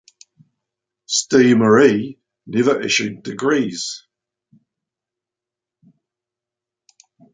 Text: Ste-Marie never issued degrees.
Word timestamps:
Ste-Marie 1.05 2.17
never 2.47 2.81
issued 2.81 3.21
degrees. 3.21 4.07